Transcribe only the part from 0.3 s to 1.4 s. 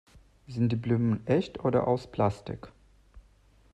Sind die Blumen